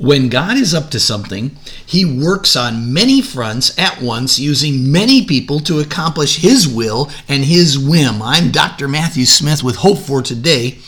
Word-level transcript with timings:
When 0.00 0.30
God 0.30 0.56
is 0.56 0.72
up 0.72 0.88
to 0.92 0.98
something, 0.98 1.58
he 1.84 2.06
works 2.06 2.56
on 2.56 2.90
many 2.90 3.20
fronts 3.20 3.78
at 3.78 4.00
once, 4.00 4.38
using 4.38 4.90
many 4.90 5.26
people 5.26 5.60
to 5.60 5.78
accomplish 5.78 6.38
his 6.38 6.66
will 6.66 7.10
and 7.28 7.44
his 7.44 7.78
whim. 7.78 8.22
I'm 8.22 8.50
Dr. 8.50 8.88
Matthew 8.88 9.26
Smith 9.26 9.62
with 9.62 9.76
Hope 9.76 9.98
for 9.98 10.22
Today, 10.22 10.78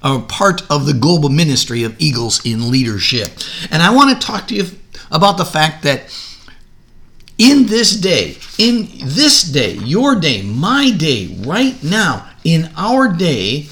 a 0.00 0.20
part 0.20 0.62
of 0.70 0.86
the 0.86 0.94
global 0.94 1.28
ministry 1.28 1.82
of 1.82 1.96
Eagles 1.98 2.40
in 2.44 2.70
Leadership. 2.70 3.32
And 3.72 3.82
I 3.82 3.92
want 3.92 4.20
to 4.20 4.24
talk 4.24 4.46
to 4.46 4.54
you 4.54 4.66
about 5.10 5.38
the 5.38 5.44
fact 5.44 5.82
that 5.82 6.16
in 7.38 7.66
this 7.66 7.96
day, 7.96 8.36
in 8.58 8.88
this 9.02 9.42
day, 9.42 9.72
your 9.72 10.14
day, 10.14 10.40
my 10.42 10.92
day, 10.92 11.36
right 11.40 11.82
now, 11.82 12.30
in 12.44 12.70
our 12.76 13.08
day, 13.08 13.66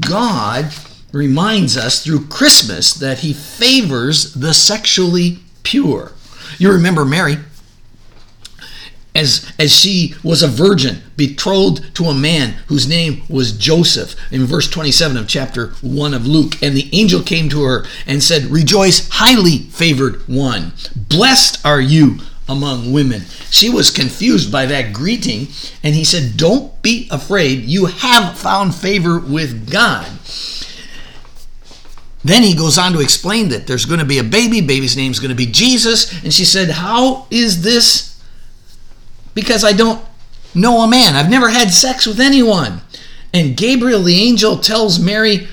God 0.00 0.72
reminds 1.12 1.76
us 1.76 2.02
through 2.02 2.26
Christmas 2.26 2.94
that 2.94 3.20
he 3.20 3.32
favors 3.32 4.34
the 4.34 4.54
sexually 4.54 5.38
pure. 5.62 6.12
You 6.58 6.72
remember 6.72 7.04
Mary? 7.04 7.36
As 9.14 9.52
as 9.58 9.74
she 9.78 10.14
was 10.24 10.42
a 10.42 10.48
virgin 10.48 11.02
betrothed 11.18 11.94
to 11.96 12.06
a 12.06 12.14
man 12.14 12.54
whose 12.68 12.88
name 12.88 13.22
was 13.28 13.52
Joseph. 13.52 14.16
In 14.32 14.46
verse 14.46 14.70
27 14.70 15.18
of 15.18 15.28
chapter 15.28 15.74
1 15.82 16.14
of 16.14 16.26
Luke 16.26 16.62
and 16.62 16.74
the 16.74 16.88
angel 16.94 17.22
came 17.22 17.50
to 17.50 17.62
her 17.62 17.84
and 18.06 18.22
said 18.22 18.44
rejoice 18.44 19.06
highly 19.10 19.58
favored 19.58 20.26
one. 20.26 20.72
Blessed 20.96 21.64
are 21.64 21.80
you 21.80 22.20
among 22.48 22.90
women. 22.90 23.22
She 23.50 23.68
was 23.68 23.90
confused 23.90 24.50
by 24.50 24.64
that 24.66 24.94
greeting 24.94 25.48
and 25.82 25.94
he 25.94 26.04
said 26.04 26.38
don't 26.38 26.80
be 26.80 27.06
afraid. 27.10 27.64
You 27.64 27.86
have 27.86 28.38
found 28.38 28.74
favor 28.74 29.18
with 29.18 29.70
God 29.70 30.06
then 32.24 32.42
he 32.42 32.54
goes 32.54 32.78
on 32.78 32.92
to 32.92 33.00
explain 33.00 33.48
that 33.48 33.66
there's 33.66 33.84
going 33.84 34.00
to 34.00 34.06
be 34.06 34.18
a 34.18 34.24
baby, 34.24 34.60
baby's 34.60 34.96
name's 34.96 35.18
going 35.18 35.30
to 35.30 35.34
be 35.34 35.46
Jesus. 35.46 36.22
And 36.22 36.32
she 36.32 36.44
said, 36.44 36.70
How 36.70 37.26
is 37.30 37.62
this? 37.62 38.22
Because 39.34 39.64
I 39.64 39.72
don't 39.72 40.04
know 40.54 40.82
a 40.82 40.88
man. 40.88 41.16
I've 41.16 41.30
never 41.30 41.48
had 41.48 41.70
sex 41.70 42.06
with 42.06 42.20
anyone. 42.20 42.82
And 43.34 43.56
Gabriel 43.56 44.02
the 44.02 44.20
angel 44.20 44.58
tells 44.58 45.00
Mary 45.00 45.48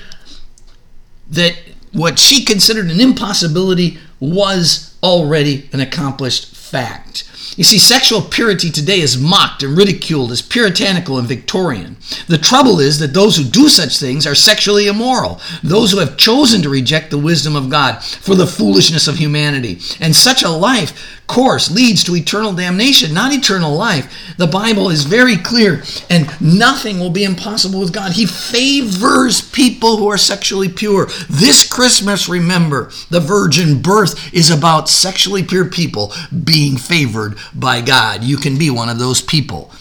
that 1.30 1.56
what 1.92 2.18
she 2.18 2.44
considered 2.44 2.90
an 2.90 3.00
impossibility 3.00 3.98
was 4.20 4.89
already 5.02 5.68
an 5.72 5.80
accomplished 5.80 6.54
fact. 6.54 7.24
You 7.56 7.64
see, 7.64 7.78
sexual 7.78 8.22
purity 8.22 8.70
today 8.70 9.00
is 9.00 9.18
mocked 9.18 9.62
and 9.62 9.76
ridiculed 9.76 10.30
as 10.30 10.40
puritanical 10.40 11.18
and 11.18 11.26
Victorian. 11.26 11.96
The 12.28 12.38
trouble 12.38 12.78
is 12.78 13.00
that 13.00 13.12
those 13.12 13.36
who 13.36 13.44
do 13.44 13.68
such 13.68 13.98
things 13.98 14.26
are 14.26 14.36
sexually 14.36 14.86
immoral, 14.86 15.40
those 15.62 15.90
who 15.90 15.98
have 15.98 16.16
chosen 16.16 16.62
to 16.62 16.68
reject 16.68 17.10
the 17.10 17.18
wisdom 17.18 17.56
of 17.56 17.68
God 17.68 18.02
for 18.02 18.34
the 18.34 18.46
foolishness 18.46 19.08
of 19.08 19.16
humanity. 19.16 19.80
And 20.00 20.14
such 20.14 20.42
a 20.42 20.48
life 20.48 21.20
course 21.30 21.70
leads 21.70 22.02
to 22.04 22.16
eternal 22.16 22.52
damnation, 22.52 23.14
not 23.14 23.32
eternal 23.32 23.74
life. 23.74 24.34
The 24.36 24.48
Bible 24.48 24.90
is 24.90 25.04
very 25.04 25.36
clear, 25.36 25.84
and 26.10 26.28
nothing 26.40 26.98
will 26.98 27.10
be 27.10 27.22
impossible 27.22 27.78
with 27.78 27.92
God. 27.92 28.12
He 28.12 28.26
favors 28.26 29.40
people 29.40 29.96
who 29.96 30.08
are 30.08 30.18
sexually 30.18 30.68
pure. 30.68 31.08
This 31.28 31.68
Christmas, 31.68 32.28
remember, 32.28 32.90
the 33.10 33.20
virgin 33.20 33.80
birth 33.80 34.34
is 34.34 34.50
about 34.50 34.88
sexually 34.90 35.42
pure 35.42 35.66
people 35.66 36.12
being 36.44 36.76
favored 36.76 37.36
by 37.54 37.80
God. 37.80 38.24
You 38.24 38.36
can 38.36 38.58
be 38.58 38.70
one 38.70 38.88
of 38.88 38.98
those 38.98 39.22
people. 39.22 39.72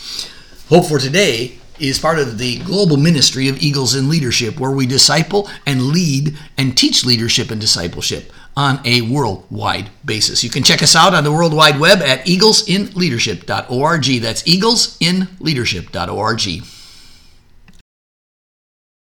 Hope 0.69 0.85
for 0.85 0.99
today 0.99 1.59
is 1.79 1.97
part 1.97 2.19
of 2.19 2.37
the 2.37 2.59
global 2.59 2.97
ministry 2.97 3.47
of 3.47 3.59
Eagles 3.61 3.95
in 3.95 4.09
Leadership, 4.09 4.59
where 4.59 4.71
we 4.71 4.85
disciple 4.85 5.49
and 5.65 5.87
lead 5.87 6.37
and 6.57 6.77
teach 6.77 7.05
leadership 7.05 7.51
and 7.51 7.61
discipleship 7.61 8.33
on 8.55 8.79
a 8.85 9.01
worldwide 9.01 9.89
basis. 10.03 10.43
You 10.43 10.49
can 10.49 10.63
check 10.63 10.81
us 10.83 10.95
out 10.95 11.13
on 11.13 11.23
the 11.23 11.31
World 11.31 11.53
Wide 11.53 11.79
Web 11.79 12.01
at 12.01 12.25
eaglesinleadership.org. 12.25 14.21
That's 14.21 14.43
eaglesinleadership.org. 14.43 16.78